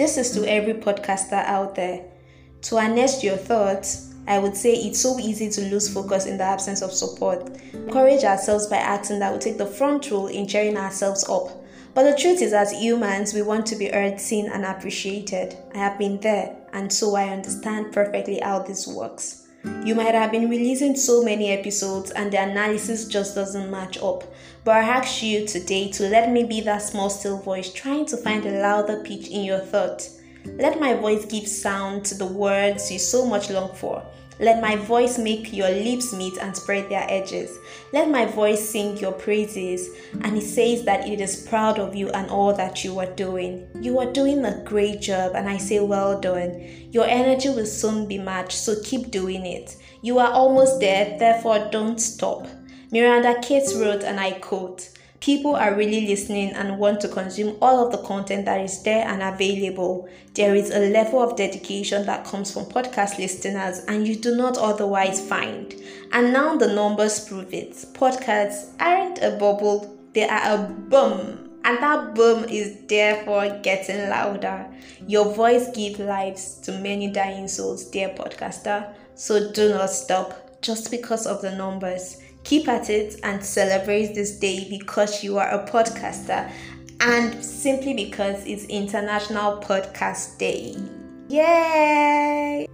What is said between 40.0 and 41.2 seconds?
And it says that it